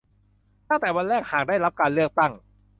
[0.69, 2.31] ตั้งแต่วันแรกหากได้รับการเลือกตั้ง